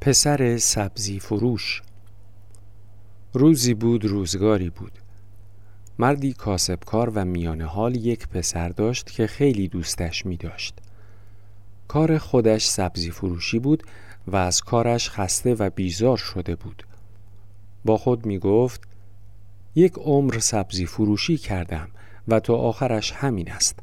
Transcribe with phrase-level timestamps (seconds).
[0.00, 1.82] پسر سبزی فروش.
[3.32, 4.92] روزی بود روزگاری بود.
[5.98, 10.74] مردی کاسبکار و میانه حال یک پسر داشت که خیلی دوستش می داشت
[11.88, 13.82] کار خودش سبزی فروشی بود
[14.26, 16.86] و از کارش خسته و بیزار شده بود.
[17.84, 18.80] با خود می گفت
[19.74, 21.88] یک عمر سبزی فروشی کردم
[22.28, 23.78] و تا آخرش همین است.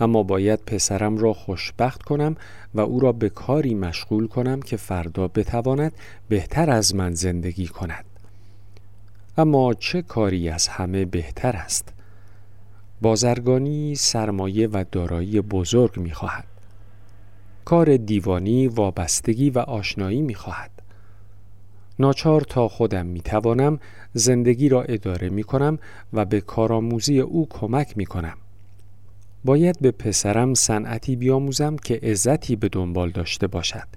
[0.00, 2.36] اما باید پسرم را خوشبخت کنم
[2.74, 5.92] و او را به کاری مشغول کنم که فردا بتواند
[6.28, 8.04] بهتر از من زندگی کند.
[9.38, 11.92] اما چه کاری از همه بهتر است؟
[13.02, 16.44] بازرگانی سرمایه و دارایی بزرگ می خواهد.
[17.64, 20.70] کار دیوانی وابستگی و آشنایی می خواهد.
[21.98, 23.80] ناچار تا خودم می توانم
[24.12, 25.78] زندگی را اداره می کنم
[26.12, 28.36] و به کارآموزی او کمک می کنم.
[29.44, 33.88] باید به پسرم صنعتی بیاموزم که عزتی به دنبال داشته باشد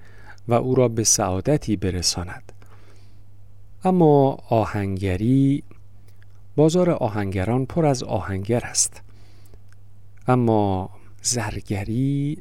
[0.47, 2.51] و او را به سعادتی برساند.
[3.83, 5.63] اما آهنگری
[6.55, 9.01] بازار آهنگران پر از آهنگر است.
[10.27, 10.89] اما
[11.21, 12.37] زرگری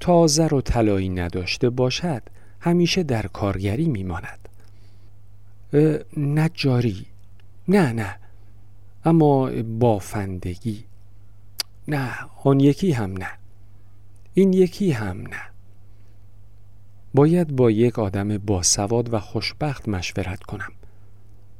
[0.00, 2.22] تا زر و طلایی نداشته باشد
[2.60, 4.48] همیشه در کارگری میماند.
[6.16, 7.06] نجاری
[7.68, 8.16] نه نه.
[9.04, 10.84] اما بافندگی
[11.88, 12.10] نه
[12.44, 13.30] آن یکی هم نه.
[14.34, 15.40] این یکی هم نه.
[17.14, 20.72] باید با یک آدم باسواد و خوشبخت مشورت کنم.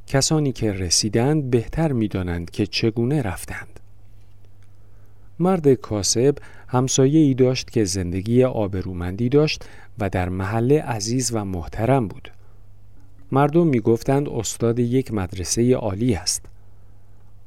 [0.06, 3.80] کسانی که رسیدند بهتر می‌دانند که چگونه رفتند.
[5.38, 9.64] مرد کاسب همسایه ای داشت که زندگی آبرومندی داشت
[9.98, 12.30] و در محله عزیز و محترم بود.
[13.32, 16.46] مردم می‌گفتند استاد یک مدرسه عالی است.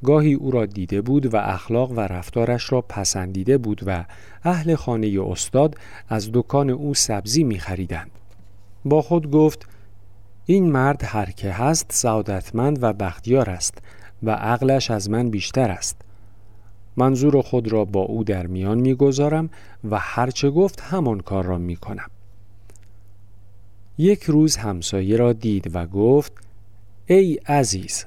[0.04, 4.06] گاهی او را دیده بود و اخلاق و رفتارش را پسندیده بود و
[4.44, 5.76] اهل خانه استاد
[6.10, 8.12] از دکان او سبزی می خریدند.
[8.86, 9.68] با خود گفت
[10.46, 13.78] این مرد هر که هست سعادتمند و بختیار است
[14.24, 16.02] و عقلش از من بیشتر است.
[16.98, 19.50] منظور خود را با او در میان می‌گذارم
[19.90, 22.10] و هرچه گفت همان کار را می کنم.
[23.98, 26.34] یک روز همسایه را دید و گفت
[27.06, 28.06] ای عزیز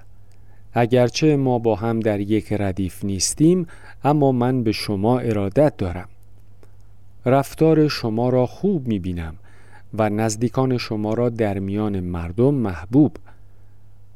[0.75, 3.67] اگرچه ما با هم در یک ردیف نیستیم
[4.05, 6.09] اما من به شما ارادت دارم.
[7.27, 9.37] رفتار شما را خوب می بینم
[9.95, 13.17] و نزدیکان شما را در میان مردم محبوب.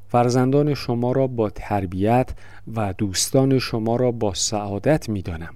[0.09, 2.31] فرزندان شما را با تربیت
[2.75, 5.55] و دوستان شما را با سعادت می دانم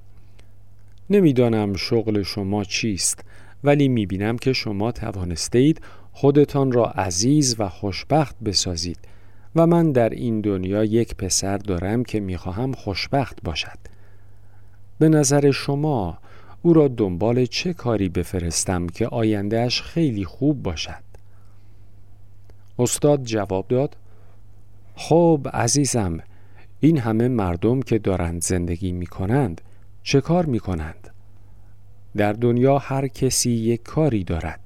[1.11, 3.25] نمی‌دانم شغل شما چیست
[3.65, 5.81] ولی می بینم که شما توانسته اید
[6.13, 8.99] خودتان را عزیز و خوشبخت بسازید.
[9.57, 13.79] و من در این دنیا یک پسر دارم که می‌خواهم خوشبخت باشد
[14.99, 16.19] به نظر شما
[16.63, 21.03] او را دنبال چه کاری بفرستم که آیندهش خیلی خوب باشد
[22.79, 23.97] استاد جواب داد
[24.95, 26.19] خب عزیزم
[26.81, 29.61] این همه مردم که دارند زندگی می کنند
[30.03, 31.09] چه کار می کنند؟
[32.17, 34.61] در دنیا هر کسی یک کاری دارد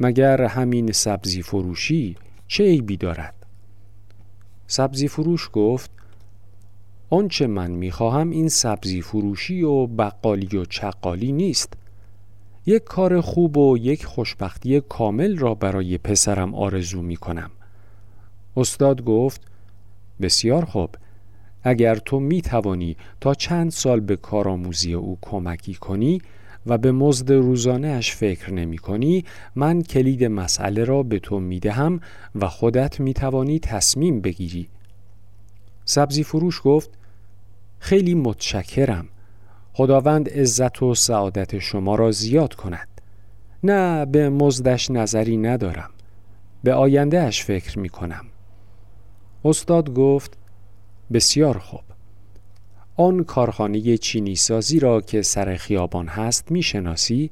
[0.00, 2.16] مگر همین سبزی فروشی
[2.48, 3.39] چه عیبی دارد؟
[4.72, 5.90] سبزی فروش گفت
[7.10, 11.72] آنچه من می‌خواهم این سبزی فروشی و بقالی و چقالی نیست
[12.66, 17.50] یک کار خوب و یک خوشبختی کامل را برای پسرم آرزو می کنم.
[18.56, 19.40] استاد گفت
[20.20, 20.90] بسیار خوب
[21.62, 26.22] اگر تو می توانی تا چند سال به کارآموزی او کمکی کنی
[26.66, 32.00] و به مزد روزانهش فکر نمی کنی من کلید مسئله را به تو می دهم
[32.34, 34.68] و خودت می توانی تصمیم بگیری.
[35.84, 36.90] سبزی فروش گفت
[37.78, 39.08] خیلی متشکرم.
[39.72, 42.88] خداوند عزت و سعادت شما را زیاد کند.
[43.64, 45.90] نه به مزدش نظری ندارم.
[46.64, 48.24] به آیندهش فکر می کنم
[49.44, 50.38] استاد گفت
[51.12, 51.89] بسیار خوب.
[53.00, 57.30] آن کارخانه چینی سازی را که سر خیابان هست می‌شناسی؟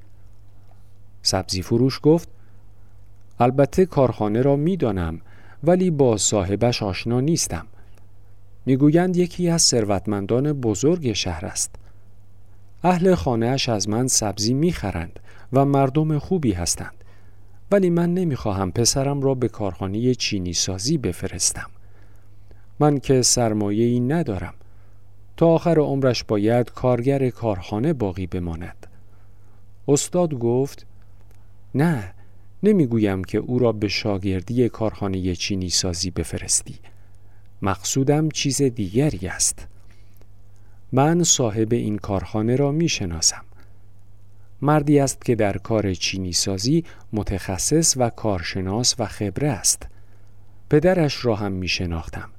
[1.22, 2.28] سبزی فروش گفت
[3.40, 5.20] البته کارخانه را می‌دانم
[5.64, 7.66] ولی با صاحبش آشنا نیستم.
[8.66, 11.74] می‌گویند یکی از ثروتمندان بزرگ شهر است.
[12.82, 15.20] اهل خانهاش از من سبزی می‌خرند
[15.52, 17.04] و مردم خوبی هستند
[17.70, 21.70] ولی من نمی‌خواهم پسرم را به کارخانه چینی سازی بفرستم.
[22.80, 24.54] من که سرمایه ای ندارم.
[25.38, 28.86] تا آخر عمرش باید کارگر کارخانه باقی بماند.
[29.88, 30.86] استاد گفت
[31.74, 32.14] نه
[32.62, 36.78] نمی‌گویم که او را به شاگردی کارخانه چینی سازی بفرستی.
[37.62, 39.66] مقصودم چیز دیگری است.
[40.92, 43.44] من صاحب این کارخانه را می شناسم
[44.62, 49.86] مردی است که در کار چینی سازی متخصص و کارشناس و خبره است.
[50.70, 52.30] پدرش را هم می شناختم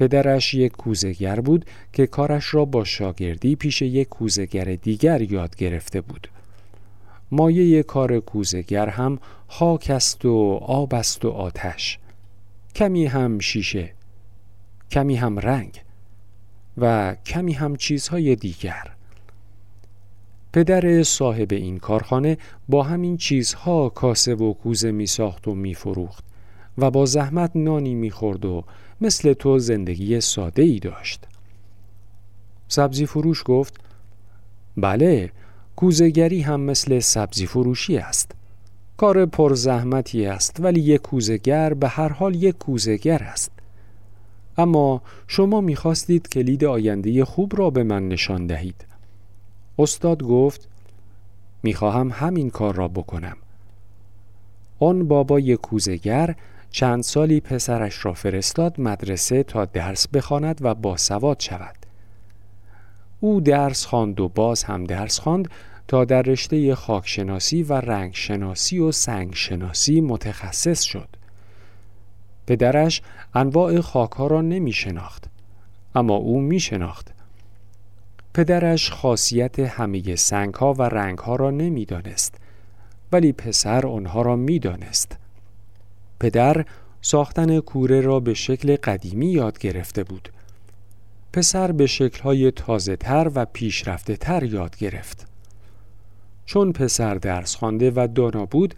[0.00, 6.00] پدرش یک کوزگر بود که کارش را با شاگردی پیش یک کوزگر دیگر یاد گرفته
[6.00, 6.28] بود.
[7.30, 9.18] مایه کار کوزگر هم
[9.48, 11.98] خاک است و آب است و آتش.
[12.74, 13.92] کمی هم شیشه
[14.90, 15.82] کمی هم رنگ
[16.78, 18.84] و کمی هم چیزهای دیگر.
[20.52, 22.38] پدر صاحب این کارخانه
[22.68, 26.24] با همین چیزها کاسه و کوزه می ساخت و می فروخت
[26.78, 28.64] و با زحمت نانی می خورد و
[29.00, 31.26] مثل تو زندگی ساده ای داشت.
[32.68, 33.80] سبزی فروش گفت
[34.76, 35.30] بله
[35.76, 38.32] کوزگری هم مثل سبزی فروشی است.
[38.96, 43.50] کار پرزحمتی است ولی یک کوزگر به هر حال یک کوزگر است.
[44.58, 48.84] اما شما می‌خواستید کلید آینده خوب را به من نشان دهید.
[49.78, 50.68] استاد گفت
[51.62, 53.36] می‌خواهم همین کار را بکنم.
[54.78, 56.34] آن بابای کوزگر
[56.70, 61.76] چند سالی پسرش را فرستاد مدرسه تا درس بخواند و باسواد شود.
[63.20, 65.48] او درس خواند و باز هم درس خواند
[65.88, 71.08] تا در رشته خاکشناسی و رنگشناسی و سنگشناسی متخصص شد.
[72.46, 73.02] پدرش
[73.34, 75.30] انواع خاکها را نمی شناخت
[75.94, 77.14] اما او می شناخت
[78.34, 82.34] پدرش خاصیت همه سنگ ها و رنگ ها را نمی دانست
[83.12, 85.18] ولی پسر آنها را می دانست
[86.20, 86.64] پدر
[87.02, 90.28] ساختن کوره را به شکل قدیمی یاد گرفته بود.
[91.32, 95.26] پسر به شکلهای تازه تر و پیشرفته تر یاد گرفت.
[96.46, 98.74] چون پسر درس خوانده و دانا بود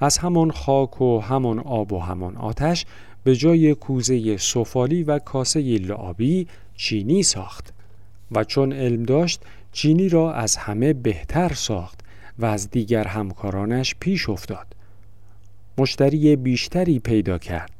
[0.00, 2.86] از همان خاک و همان آب و همان آتش
[3.24, 7.72] به جای کوزه سفالی و کاسه لعابی چینی ساخت
[8.32, 9.40] و چون علم داشت
[9.72, 12.00] چینی را از همه بهتر ساخت
[12.38, 14.66] و از دیگر همکارانش پیش افتاد.
[15.78, 17.70] مشتری بیشتری پیدا کرد.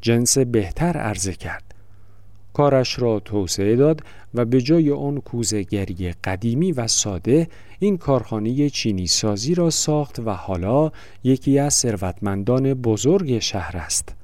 [0.00, 1.74] جنس بهتر عرضه کرد.
[2.52, 4.02] کارش را توسعه داد
[4.34, 10.30] و به جای آن کوزگری قدیمی و ساده این کارخانه چینی سازی را ساخت و
[10.30, 10.90] حالا
[11.24, 14.14] یکی از ثروتمندان بزرگ شهر است.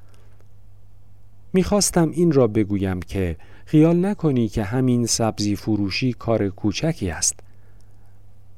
[1.53, 7.41] می‌خواستم این را بگویم که خیال نکنی که همین سبزی فروشی کار کوچکی است.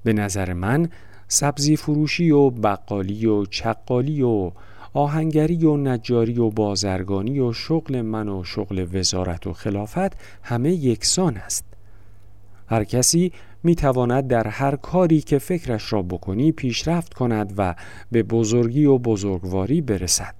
[0.04, 0.88] به نظر من
[1.32, 4.50] سبزی فروشی و بقالی و چقالی و
[4.94, 11.36] آهنگری و نجاری و بازرگانی و شغل من و شغل وزارت و خلافت همه یکسان
[11.36, 11.64] است.
[12.66, 13.32] هر کسی
[13.62, 17.74] می تواند در هر کاری که فکرش را بکنی پیشرفت کند و
[18.10, 20.34] به بزرگی و بزرگواری برسد.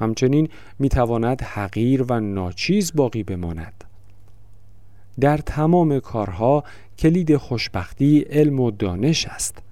[0.00, 0.48] همچنین
[0.78, 3.84] می تواند حقیر و ناچیز باقی بماند.
[5.20, 6.64] در تمام کارها
[6.98, 9.62] کلید خوشبختی علم و دانش است.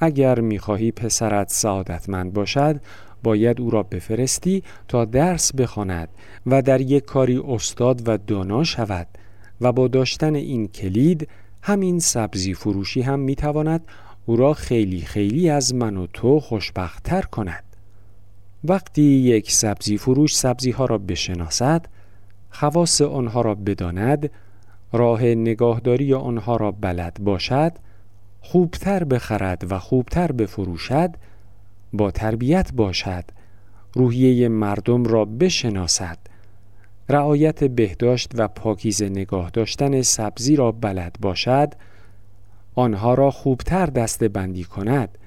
[0.00, 2.80] اگر می‌خواهی پسرت سعادتمند باشد
[3.22, 6.08] باید او را بفرستی تا درس بخواند
[6.46, 9.06] و در یک کاری استاد و دانا شود
[9.60, 11.28] و با داشتن این کلید
[11.62, 13.84] همین سبزی فروشی هم می‌تواند
[14.26, 17.64] او را خیلی خیلی از من و تو خوشبختتر کند.
[18.64, 21.86] وقتی یک سبزی فروش سبزی ها را بشناسد
[22.50, 24.30] خواص آنها را بداند
[24.92, 27.72] راه نگاهداری آنها را بلد باشد
[28.46, 31.16] خوبتر بخرد و خوبتر بفروشد
[31.92, 33.24] با تربیت باشد
[33.94, 36.18] روحیه مردم را بشناسد
[37.08, 41.74] رعایت بهداشت و پاکیزه نگاه داشتن سبزی را بلد باشد
[42.74, 45.18] آنها را خوبتر دسته بندی کند.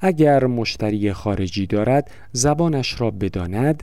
[0.00, 3.82] اگر مشتری خارجی دارد زبانش را بداند.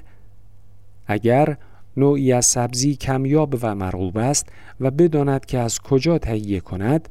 [1.07, 1.57] اگر
[1.97, 7.09] نوعی از سبزی کمیاب و مرغوب است و بداند که از کجا تهیه کند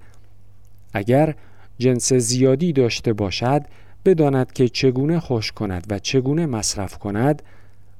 [0.94, 1.34] اگر
[1.78, 3.62] جنس زیادی داشته باشد
[4.04, 7.42] بداند که چگونه خوش کند و چگونه مصرف کند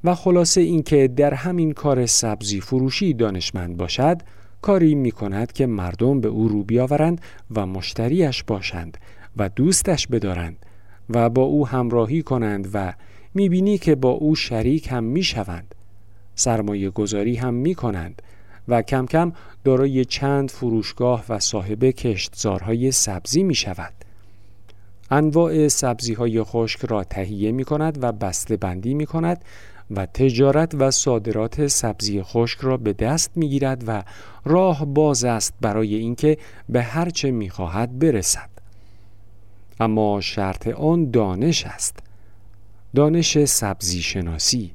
[0.04, 4.20] و خلاصه اینکه در همین کار سبزی فروشی دانشمند باشد
[4.62, 7.20] کاری می کند که مردم به او رو بیاورند
[7.54, 8.98] و مشتریش باشند
[9.36, 10.56] و دوستش بدارند
[11.10, 12.94] و با او همراهی کنند و
[13.34, 15.74] می‌بینی که با او شریک هم می‌شوند.
[16.34, 18.22] سرمایه گذاری هم می کنند
[18.68, 19.32] و کم کم
[19.64, 23.92] دارای چند فروشگاه و صاحب کشتزارهای سبزی می شود.
[25.10, 29.44] انواع سبزی های خشک را تهیه می کند و بسته بندی می کند
[29.90, 34.02] و تجارت و صادرات سبزی خشک را به دست می گیرد و
[34.44, 38.50] راه باز است برای اینکه به هرچه می خواهد برسد.
[39.80, 41.98] اما شرط آن دانش است.
[42.94, 44.72] دانش سبزی شناسی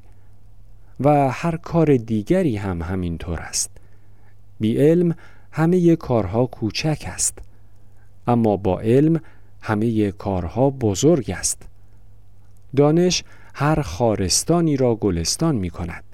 [1.00, 3.79] و هر کار دیگری هم همینطور است.
[4.60, 5.14] بی علم
[5.52, 7.38] همه کارها کوچک است.
[8.26, 9.20] اما با علم
[9.60, 11.62] همه کارها بزرگ است.
[12.76, 13.24] دانش
[13.54, 16.04] هر خارستانی را گلستان می کند.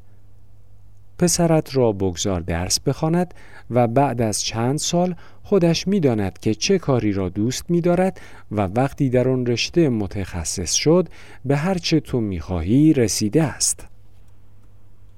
[1.19, 3.35] پسرت را بگذار درس بخواند
[3.71, 9.11] و بعد از چند سال خودش می‌داند که چه کاری را دوست می‌دارد و وقتی
[9.11, 11.09] در آن رشته متخصص شد
[11.45, 13.87] به هر چه تو می‌خواهی رسیده است.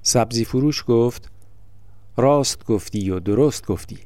[0.01, 1.31] سبزی فروش گفت
[2.21, 3.97] راست گفتی و درست گفتی.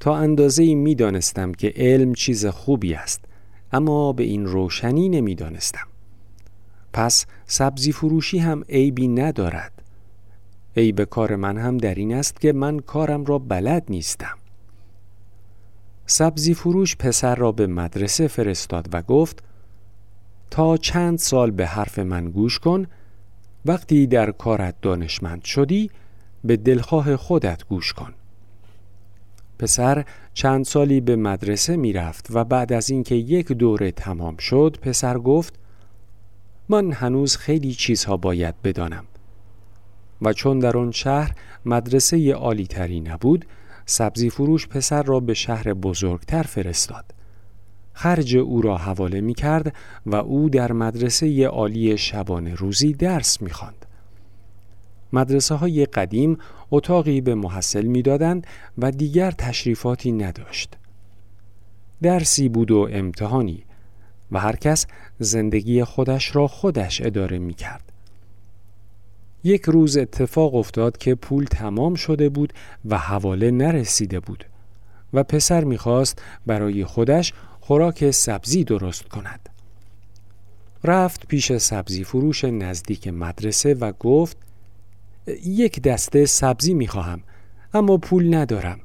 [0.00, 3.24] تا اندازه می دانستم که علم چیز خوبی است
[3.72, 5.86] اما به این روشنی نمی دانستم.
[6.92, 9.72] پس سبزی فروشی هم عیبی ندارد.
[10.76, 14.36] عیب کار من هم در این است که من کارم را بلد نیستم.
[16.06, 19.42] سبزی فروش پسر را به مدرسه فرستاد و گفت
[20.50, 22.86] تا چند سال به حرف من گوش کن
[23.64, 25.90] وقتی در کارت دانشمند شدی
[26.44, 28.14] به دلخواه خودت گوش کن.
[29.58, 30.04] پسر
[30.34, 35.18] چند سالی به مدرسه می رفت و بعد از اینکه یک دوره تمام شد پسر
[35.18, 35.54] گفت
[36.68, 39.04] من هنوز خیلی چیزها باید بدانم.
[40.22, 43.46] و چون در آن شهر مدرسه عالی تری نبود
[43.86, 47.04] سبزی فروش پسر را به شهر بزرگتر فرستاد.
[47.92, 49.74] خرج او را حواله می کرد
[50.06, 53.86] و او در مدرسه عالی شبانه روزی درس می خواند.
[55.12, 56.38] مدرسه های قدیم
[56.70, 58.46] اتاقی به محصل می‌دادند
[58.78, 60.76] و دیگر تشریفاتی نداشت.
[62.02, 63.64] درسی بود و امتحانی
[64.32, 64.86] و هر کس
[65.18, 67.92] زندگی خودش را خودش اداره می کرد.
[69.44, 72.52] یک روز اتفاق افتاد که پول تمام شده بود
[72.84, 74.44] و حواله نرسیده بود
[75.12, 79.48] و پسر می‌خواست برای خودش خوراک سبزی درست کند.
[80.84, 84.36] رفت پیش سبزی فروش نزدیک مدرسه و گفت
[85.44, 87.22] یک دسته سبزی می‌خواهم
[87.74, 88.80] اما پول ندارم.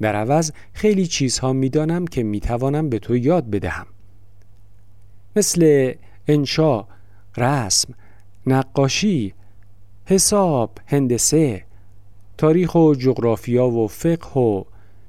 [0.00, 3.86] در عوض خیلی چیزها می‌دانم که می‌توانم به تو یاد بدهم.
[5.36, 5.92] مثل
[6.28, 6.84] انشا،
[7.36, 7.94] رسم،
[8.46, 9.34] نقاشی،
[10.04, 11.64] حساب، هندسه،
[12.38, 14.64] تاریخ و جغرافیا و فقه و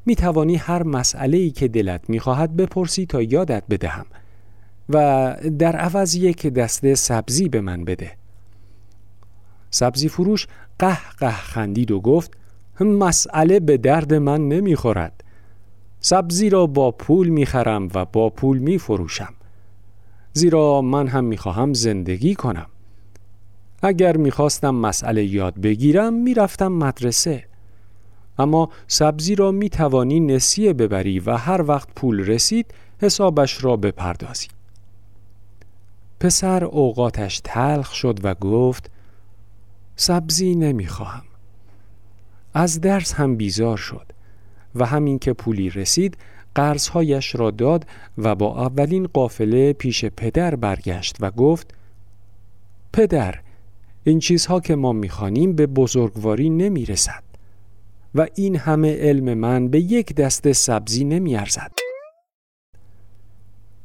[0.06, 4.06] می توانی هر مسئله ای که دلت می خواهد بپرسی تا یادت بدهم
[4.90, 8.17] و در عوض یک دسته سبزی به من بده
[9.78, 10.48] سبزی فروش
[10.80, 12.32] قه قه خندید و گفت
[12.80, 15.24] مسئله به درد من نمی خورد
[16.00, 19.34] سبزی را با پول می خرم و با پول می فروشم
[20.34, 22.66] زیرا من هم می خواهم زندگی کنم.
[23.82, 27.44] اگر می‌خواستم مسئله یاد بگیرم می‌رفتم مدرسه.
[28.40, 34.48] اما سبزی را می توانی نسیه ببری و هر وقت پول رسید حسابش را بپردازی.
[36.20, 38.92] پسر اوقاتش تلخ شد و گفت
[40.00, 41.24] سبزی نمی‌خواهم.
[42.54, 44.06] از درس هم بیزار شد
[44.76, 46.18] و همین که پولی رسید
[46.56, 47.86] قرضهایش را داد
[48.18, 51.74] و با اولین قافله پیش پدر برگشت و گفت
[52.94, 53.40] پدر
[54.04, 57.24] این چیزها که ما می‌خوانیم به بزرگواری نمی‌رسد
[58.16, 61.72] و این همه علم من به یک دست سبزی نمیارزد.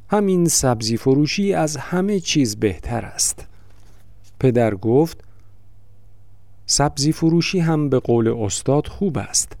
[0.09, 3.47] همین سبزی فروشی از همه چیز بهتر است.
[4.39, 5.23] پدر گفت
[6.73, 9.57] سبزی فروشی هم به قول استاد خوب است.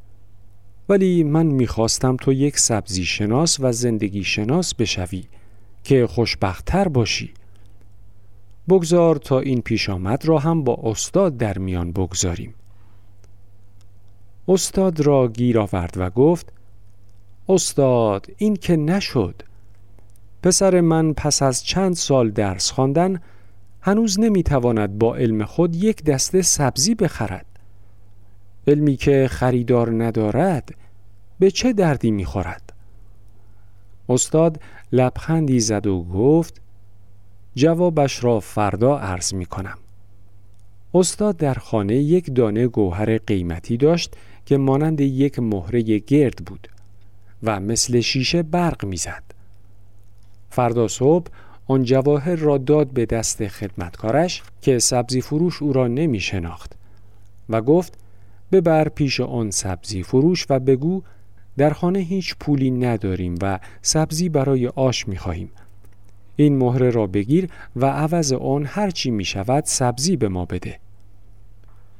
[0.89, 5.23] ولی من می‌خواستم تو یک سبزی شناس و زندگی شناس بشوی
[5.83, 7.33] که خوشبختتر باشی.
[8.69, 12.53] بگذار تا این پیش آمد را هم با استاد در میان بگذاریم.
[14.47, 16.53] استاد را گیر آورد و گفت
[17.49, 19.41] استاد این که نشد.
[20.43, 23.19] پسر من پس از چند سال درس خواندن
[23.85, 27.45] هنوز نمی‌تواند با علم خود یک دسته سبزی بخرد
[28.67, 30.75] علمی که خریدار ندارد
[31.39, 32.73] به چه دردی می‌خورد
[34.09, 34.61] استاد
[34.91, 36.61] لبخندی زد و گفت
[37.55, 39.77] جوابش را فردا عرض می کنم.
[40.93, 46.67] استاد در خانه یک دانه گوهر قیمتی داشت که مانند یک مهره گرد بود
[47.43, 49.23] و مثل شیشه برق می‌زد.
[50.49, 51.31] فردا صبح
[51.67, 56.73] آن جواهر را داد به دست خدمتکارش که سبزی فروش او را نمی شناخت
[57.49, 57.97] و گفت
[58.51, 61.01] ببر پیش آن سبزی فروش و بگو
[61.57, 65.49] در خانه هیچ پولی نداریم و سبزی برای آش می خواهیم.
[66.35, 70.79] این مهره را بگیر و عوض آن هر چی می شود سبزی به ما بده.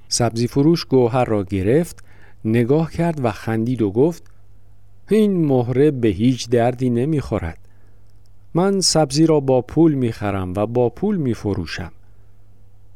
[0.08, 2.04] سبزی فروش گوهر را گرفت
[2.46, 4.24] نگاه کرد و خندید و گفت
[5.10, 7.63] این مهره به هیچ دردی نمی خورد.
[8.54, 11.92] من سبزی را با پول می خرم و با پول می فروشم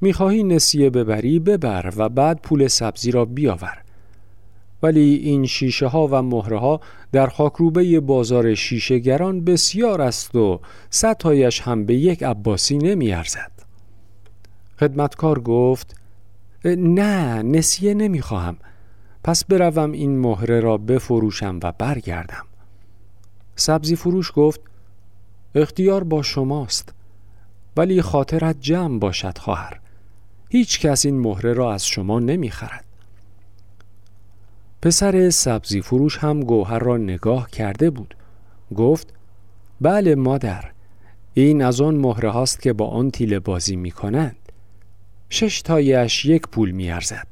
[0.02, 3.78] می خواهی نسیه ببری ببر و بعد پول سبزی را بیاور.
[4.84, 10.60] ولی این شیشه ها و مهره ها در خاکروبه بازار شیشهگران بسیار است و
[10.90, 13.52] ستایش هم به یک عباسی نمی ارزد.
[14.80, 15.96] خدمتکار گفت
[16.66, 18.58] نه نسیه نمی خواهم
[19.24, 22.46] پس بروم این مهره را بفروشم و برگردم.
[23.56, 24.62] سبزی فروش گفت
[25.58, 26.94] اختیار با شماست
[27.78, 29.80] ولی خاطرت جمع باشد خواهر
[30.50, 32.86] هیچ کس این مهره را از شما نمی خرد.
[34.82, 38.16] پسر سبزی فروش هم گوهر را نگاه کرده بود
[38.76, 39.14] گفت
[39.82, 40.72] بله مادر
[41.34, 44.36] این از آن مهره هاست که با آن تیله بازی می کنند
[45.30, 47.28] شش تایش یک پول می ارزد.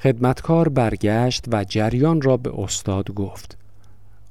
[0.00, 3.58] خدمتکار برگشت و جریان را به استاد گفت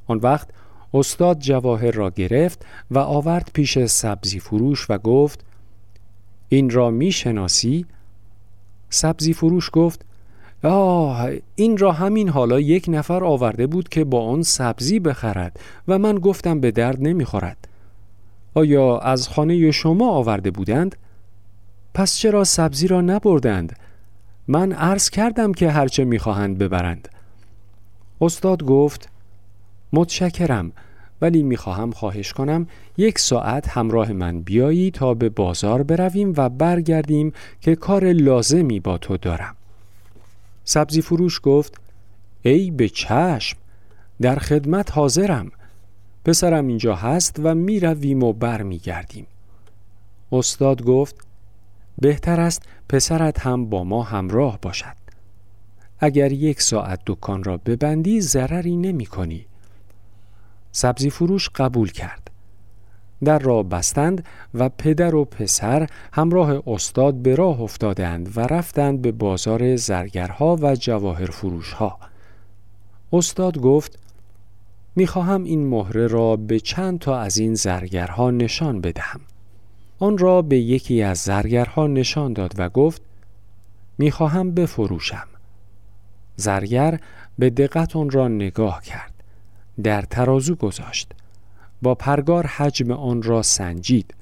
[0.07, 0.49] آن وقت
[0.93, 5.45] استاد جواهر را گرفت و آورد پیش سبزی فروش و گفت
[6.49, 7.85] این را می شناسی؟
[8.89, 10.05] سبزی فروش گفت
[10.63, 15.99] آه این را همین حالا یک نفر آورده بود که با آن سبزی بخرد و
[15.99, 17.67] من گفتم به درد نمی‌خورد.
[18.53, 20.95] آیا از خانه شما آورده بودند؟
[21.93, 23.79] پس چرا سبزی را نبردند؟
[24.47, 27.09] من عرض کردم که هرچه می‌خواهند ببرند.
[28.21, 29.09] استاد گفت
[29.95, 30.71] متشکرم.
[31.21, 37.33] ولی می‌خواهم خواهش کنم یک ساعت همراه من بیایی تا به بازار برویم و برگردیم
[37.61, 39.55] که کار لازمی با تو دارم.
[40.63, 41.81] سبزی فروش گفت
[42.41, 43.57] ای به چشم
[44.21, 45.51] در خدمت حاضرم.
[46.25, 49.27] پسرم اینجا هست و می‌رویم و برمیگردیم.
[50.31, 51.15] استاد گفت
[51.97, 54.95] بهتر است پسرت هم با ما همراه باشد.
[55.99, 59.45] اگر یک ساعت دکان را ببندی ضرری نمی کنی
[60.75, 62.31] سبزی فروش قبول کرد.
[63.23, 69.11] در را بستند و پدر و پسر همراه استاد به راه افتادند و رفتند به
[69.11, 71.97] بازار زرگرها و جواهر فروشها
[73.13, 73.99] استاد گفت
[74.95, 79.21] می‌خواهم این مهره را به چند تا از این زرگرها نشان بدهم.
[79.99, 83.01] آن را به یکی از زرگرها نشان داد و گفت
[83.97, 85.27] می‌خواهم بفروشم.
[86.35, 86.99] زرگر
[87.39, 89.14] به دقت آن را نگاه کرد.
[89.83, 91.11] در ترازو گذاشت.
[91.81, 94.13] با پرگار حجم آن را سنجید.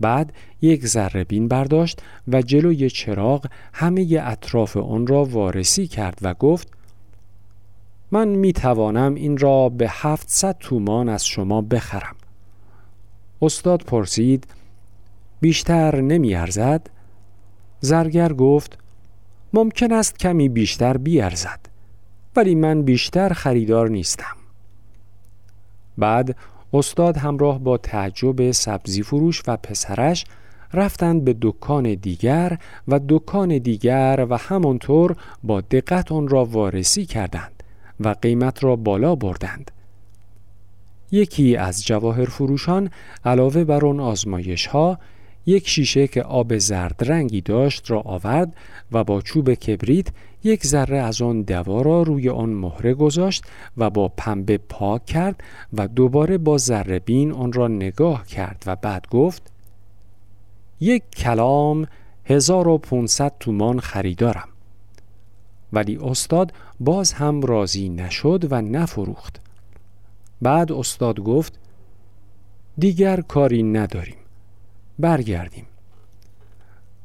[0.00, 6.34] بعد یک ذره بین برداشت و جلوی چراغ همه اطراف آن را وارسی کرد و
[6.34, 6.68] گفت
[8.10, 12.16] من می توانم این را به هفتصد تومان از شما بخرم.
[13.42, 14.46] استاد پرسید
[15.40, 16.90] بیشتر نمی ارزد؟
[17.80, 18.78] زرگر گفت
[19.52, 21.60] ممکن است کمی بیشتر بیارزد
[22.36, 24.35] ولی من بیشتر خریدار نیستم.
[25.98, 26.36] بعد
[26.72, 30.24] استاد همراه با تعجب سبزی فروش و پسرش
[30.72, 37.62] رفتند به دکان دیگر و دکان دیگر و همانطور با دقت آن را وارسی کردند
[38.00, 39.70] و قیمت را بالا بردند.
[41.10, 42.90] یکی از جواهر فروشان
[43.24, 44.98] علاوه بر آن آزمایش ها
[45.46, 48.52] یک شیشه که آب زرد رنگی داشت را آورد
[48.92, 50.06] و با چوب کبریت
[50.44, 53.44] یک ذره از آن دوا را روی آن مهره گذاشت
[53.76, 58.76] و با پنبه پاک کرد و دوباره با ذره بین آن را نگاه کرد و
[58.76, 59.52] بعد گفت
[60.80, 61.86] یک کلام
[62.24, 64.48] 1500 تومان خریدارم.
[65.72, 69.40] ولی استاد باز هم راضی نشد و نفروخت.
[70.42, 71.58] بعد استاد گفت
[72.78, 74.25] دیگر کاری نداریم.
[74.98, 75.66] برگردیم.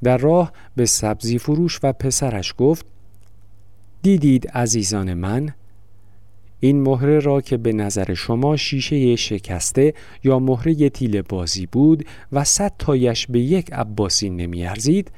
[0.04, 2.86] در راه به سبزی فروش و پسرش گفت
[4.02, 5.54] دیدید عزیزان من
[6.60, 12.44] این مهره را که به نظر شما شیشه شکسته یا مهره تیل بازی بود و
[12.44, 15.12] صد تایش به یک عباسی نمیارزید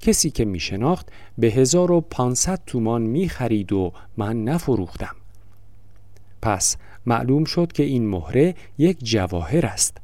[0.00, 5.16] کسی که می شناخت به 1500 تومان می خرید و من نفروختم.
[6.42, 9.96] پس معلوم شد که این مهره یک جواهر است.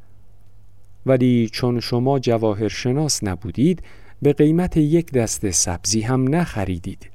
[1.07, 3.83] ولی چون شما جواهر شناس نبودید
[4.23, 7.11] به قیمت یک دست سبزی هم نخریدید.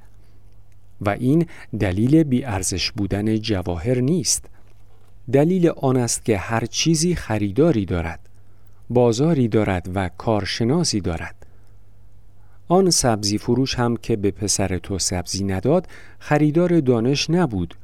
[1.00, 1.46] و این
[1.80, 4.44] دلیل بیارزش بودن جواهر نیست.
[5.32, 8.20] دلیل آن است که هر چیزی خریداری دارد
[8.90, 11.46] بازاری دارد و کارشناسی دارد.
[12.68, 15.86] آن سبزی فروش هم که به پسر تو سبزی نداد
[16.18, 17.74] خریدار دانش نبود.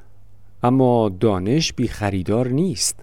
[0.62, 3.00] اما دانش بی خریدار نیست.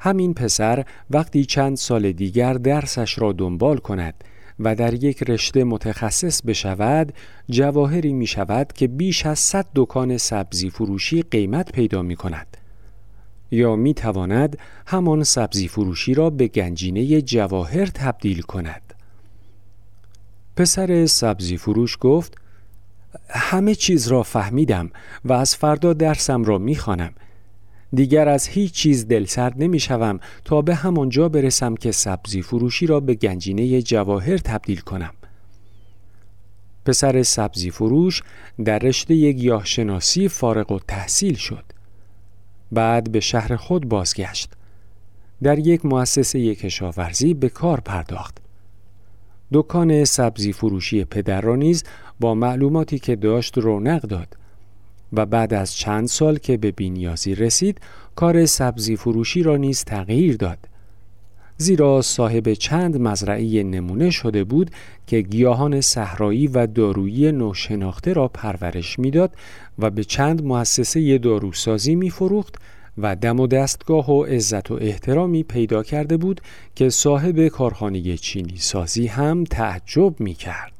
[0.00, 4.14] همین پسر وقتی چند سال دیگر درسش را دنبال کند
[4.60, 7.12] و در یک رشته متخصص بشود
[7.50, 12.56] جواهری می شود که بیش از صد دکان سبزی فروشی قیمت پیدا می کند
[13.50, 18.94] یا می تواند همان سبزی فروشی را به گنجینه جواهر تبدیل کند
[20.56, 22.34] پسر سبزی فروش گفت
[23.28, 24.90] همه چیز را فهمیدم
[25.24, 27.12] و از فردا درسم را می‌خوانم.
[27.94, 33.00] دیگر از هیچ چیز دلسرد نمی شوم تا به همانجا برسم که سبزی فروشی را
[33.00, 35.14] به گنجینه جواهر تبدیل کنم.
[36.84, 38.22] پسر سبزی فروش
[38.64, 41.64] در رشته گیاهشناسی فارغ و تحصیل شد.
[42.72, 44.52] بعد به شهر خود بازگشت.
[45.42, 48.38] در یک مؤسسه کشاورزی به کار پرداخت.
[49.52, 51.84] دکان سبزی فروشی پدر را نیز
[52.20, 54.36] با معلوماتی که داشت رونق داد
[55.12, 57.80] و بعد از چند سال که به بینیازی رسید
[58.14, 60.58] کار سبزی فروشی را نیز تغییر داد
[61.56, 64.70] زیرا صاحب چند مزرعه نمونه شده بود
[65.06, 69.30] که گیاهان صحرایی و دارویی نوشناخته را پرورش می‌داد
[69.78, 72.54] و به چند مؤسسه داروسازی میفروخت
[72.98, 76.40] و دم و دستگاه و عزت و احترامی پیدا کرده بود
[76.74, 80.79] که صاحب کارخانه چینی سازی هم تعجب می کرد.